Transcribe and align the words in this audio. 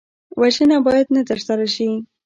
وژنه 0.39 0.77
باید 0.85 1.07
نه 1.15 1.21
ترسره 1.29 1.67
شي 1.75 1.89